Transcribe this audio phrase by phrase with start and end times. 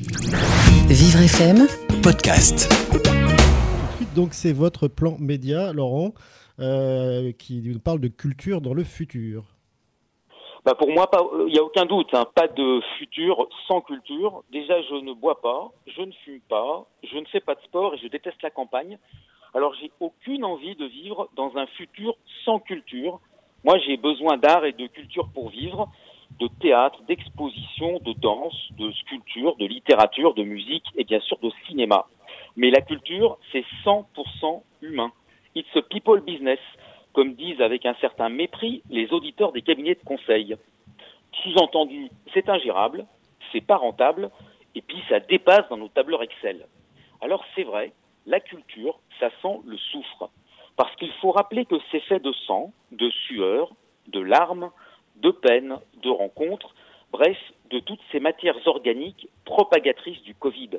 [0.00, 1.66] Vivre FM,
[2.04, 2.70] podcast.
[4.14, 6.12] Donc c'est votre plan média, Laurent,
[6.60, 9.42] euh, qui nous parle de culture dans le futur.
[10.64, 11.10] Bah pour moi,
[11.48, 14.44] il n'y a aucun doute, hein, pas de futur sans culture.
[14.52, 17.94] Déjà, je ne bois pas, je ne fume pas, je ne fais pas de sport
[17.94, 18.98] et je déteste la campagne.
[19.52, 23.18] Alors, j'ai aucune envie de vivre dans un futur sans culture.
[23.64, 25.88] Moi, j'ai besoin d'art et de culture pour vivre,
[26.38, 31.50] de théâtre, d'exposition, de danse, de sculpture, de littérature, de musique et bien sûr de
[31.66, 32.06] cinéma.
[32.56, 35.12] Mais la culture, c'est 100% humain.
[35.54, 36.60] It's a people business,
[37.12, 40.56] comme disent avec un certain mépris les auditeurs des cabinets de conseil.
[41.42, 43.06] Sous-entendu, c'est ingérable,
[43.52, 44.30] c'est pas rentable,
[44.74, 46.66] et puis ça dépasse dans nos tableurs Excel.
[47.20, 47.92] Alors c'est vrai,
[48.26, 50.30] la culture, ça sent le soufre.
[50.76, 53.70] Parce qu'il faut rappeler que c'est fait de sang, de sueur,
[54.06, 54.70] de larmes,
[55.22, 56.74] de peine, de rencontres,
[57.12, 57.36] bref,
[57.70, 60.70] de toutes ces matières organiques propagatrices du Covid.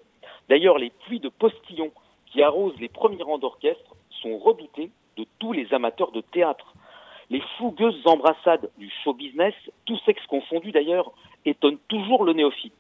[0.47, 1.91] D'ailleurs, les pluies de postillons
[2.27, 6.73] qui arrosent les premiers rangs d'orchestre sont redoutées de tous les amateurs de théâtre.
[7.29, 9.53] Les fougueuses embrassades du show business,
[9.85, 11.11] tous sexes confondus d'ailleurs,
[11.45, 12.73] étonnent toujours le néophyte.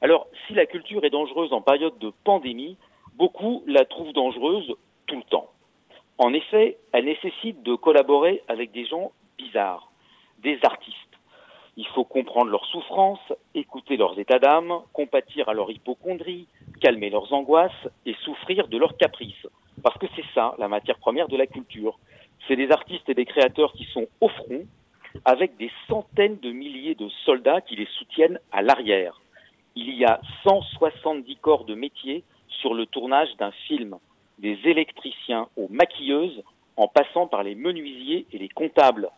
[0.00, 2.76] Alors, si la culture est dangereuse en période de pandémie,
[3.14, 4.74] beaucoup la trouvent dangereuse
[5.06, 5.50] tout le temps.
[6.18, 9.90] En effet, elle nécessite de collaborer avec des gens bizarres,
[10.42, 10.96] des artistes.
[11.76, 16.48] Il faut comprendre leurs souffrances, écouter leurs états d'âme, compatir à leur hypochondrie,
[16.80, 19.46] calmer leurs angoisses et souffrir de leurs caprices.
[19.82, 21.98] Parce que c'est ça, la matière première de la culture.
[22.46, 24.66] C'est des artistes et des créateurs qui sont au front,
[25.24, 29.20] avec des centaines de milliers de soldats qui les soutiennent à l'arrière.
[29.76, 33.96] Il y a 170 corps de métier sur le tournage d'un film,
[34.38, 36.42] des électriciens aux maquilleuses,
[36.76, 39.10] en passant par les menuisiers et les comptables.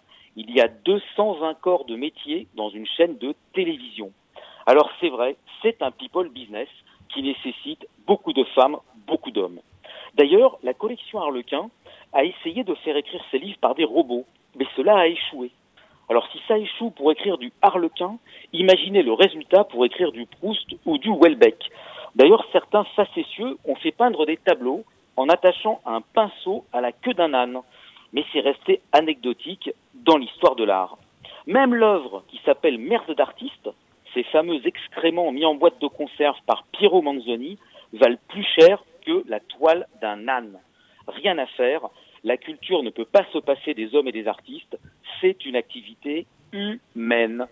[0.42, 4.10] Il y a 220 corps de métier dans une chaîne de télévision.
[4.64, 6.68] Alors c'est vrai, c'est un people business
[7.10, 9.60] qui nécessite beaucoup de femmes, beaucoup d'hommes.
[10.14, 11.68] D'ailleurs, la collection Harlequin
[12.14, 14.24] a essayé de faire écrire ses livres par des robots,
[14.56, 15.50] mais cela a échoué.
[16.08, 18.16] Alors si ça échoue pour écrire du Harlequin,
[18.54, 21.70] imaginez le résultat pour écrire du Proust ou du Welbeck.
[22.14, 24.84] D'ailleurs, certains facétieux ont fait peindre des tableaux
[25.18, 27.60] en attachant un pinceau à la queue d'un âne,
[28.12, 30.98] mais c'est resté anecdotique dans l'histoire de l'art.
[31.46, 33.70] Même l'œuvre qui s'appelle Merde d'artiste,
[34.14, 37.58] ces fameux excréments mis en boîte de conserve par Piero Manzoni,
[37.92, 40.58] valent plus cher que la toile d'un âne.
[41.06, 41.88] Rien à faire,
[42.24, 44.78] la culture ne peut pas se passer des hommes et des artistes,
[45.20, 47.46] c'est une activité humaine.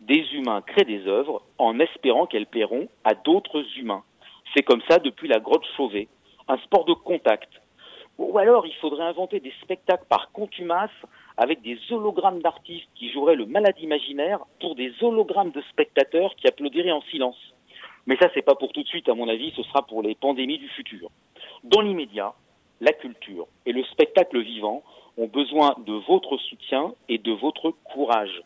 [0.00, 4.02] Des humains créent des œuvres en espérant qu'elles plairont à d'autres humains.
[4.54, 6.08] C'est comme ça depuis la grotte Chauvet,
[6.48, 7.48] un sport de contact.
[8.18, 10.90] Ou alors il faudrait inventer des spectacles par contumace
[11.36, 16.46] avec des hologrammes d'artistes qui joueraient le malade imaginaire pour des hologrammes de spectateurs qui
[16.46, 17.38] applaudiraient en silence.
[18.06, 20.14] Mais ça, c'est pas pour tout de suite, à mon avis, ce sera pour les
[20.14, 21.10] pandémies du futur.
[21.62, 22.34] Dans l'immédiat,
[22.80, 24.82] la culture et le spectacle vivant
[25.16, 28.42] ont besoin de votre soutien et de votre courage.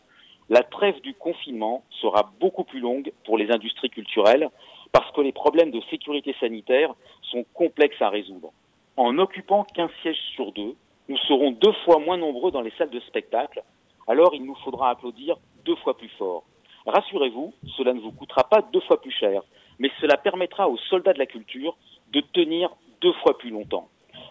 [0.49, 4.49] La trêve du confinement sera beaucoup plus longue pour les industries culturelles
[4.91, 8.51] parce que les problèmes de sécurité sanitaire sont complexes à résoudre.
[8.97, 10.75] En occupant qu'un siège sur deux,
[11.07, 13.63] nous serons deux fois moins nombreux dans les salles de spectacle,
[14.07, 16.43] alors il nous faudra applaudir deux fois plus fort.
[16.87, 19.43] Rassurez-vous, cela ne vous coûtera pas deux fois plus cher,
[19.77, 21.77] mais cela permettra aux soldats de la culture
[22.11, 23.87] de tenir deux fois plus longtemps.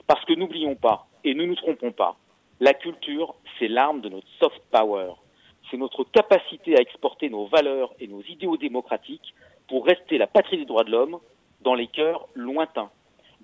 [0.08, 2.16] Parce que n'oublions pas, et ne nous trompons pas,
[2.58, 5.12] la culture, c'est l'arme de notre soft power.
[5.70, 9.32] C'est notre capacité à exporter nos valeurs et nos idéaux démocratiques
[9.68, 11.18] pour rester la patrie des droits de l'homme
[11.60, 12.90] dans les cœurs lointains.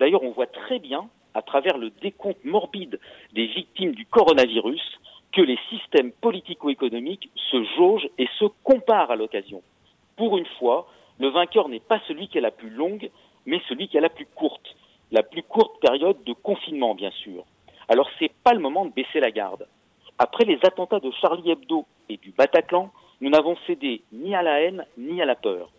[0.02, 2.98] D'ailleurs, on voit très bien, à travers le décompte morbide
[3.34, 4.82] des victimes du coronavirus,
[5.30, 9.62] que les systèmes politico-économiques se jaugent et se comparent à l'occasion.
[10.16, 10.88] Pour une fois,
[11.20, 13.12] le vainqueur n'est pas celui qui a la plus longue,
[13.46, 14.74] mais celui qui a la plus courte.
[15.12, 17.44] La plus courte période de confinement, bien sûr.
[17.88, 19.68] Alors c'est pas le moment de baisser la garde.
[20.18, 24.62] Après les attentats de Charlie Hebdo et du Bataclan, nous n'avons cédé ni à la
[24.62, 25.70] haine ni à la peur.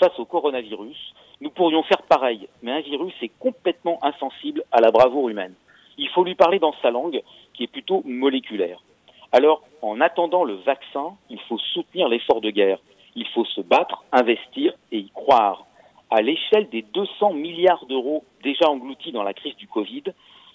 [0.00, 4.92] Face au coronavirus, nous pourrions faire pareil, mais un virus est complètement insensible à la
[4.92, 5.54] bravoure humaine.
[5.98, 7.20] Il faut lui parler dans sa langue,
[7.52, 8.80] qui est plutôt moléculaire.
[9.32, 12.78] Alors, en attendant le vaccin, il faut soutenir l'effort de guerre.
[13.16, 15.66] Il faut se battre, investir et y croire.
[16.12, 20.04] À l'échelle des 200 milliards d'euros déjà engloutis dans la crise du Covid,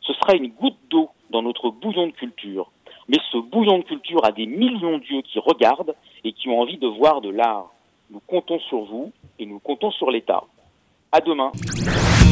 [0.03, 2.71] ce sera une goutte d'eau dans notre bouillon de culture.
[3.09, 6.77] Mais ce bouillon de culture a des millions d'yeux qui regardent et qui ont envie
[6.77, 7.73] de voir de l'art.
[8.09, 10.45] Nous comptons sur vous et nous comptons sur l'État.
[11.12, 11.51] À demain.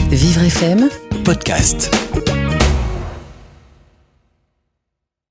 [0.09, 0.89] Vivre FM,
[1.23, 1.89] Podcast.